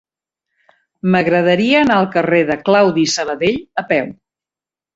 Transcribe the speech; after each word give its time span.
M'agradaria 1.15 1.83
anar 1.85 1.99
al 2.03 2.09
carrer 2.17 2.41
de 2.49 2.57
Claudi 2.71 3.07
Sabadell 3.19 3.63
a 3.83 3.87
peu. 3.95 4.13